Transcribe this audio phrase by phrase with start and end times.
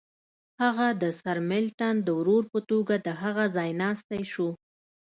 [0.61, 4.49] هغه د سرمیلټن د ورور په توګه د هغه ځایناستی شو.